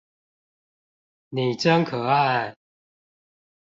[1.29, 2.55] 你真可愛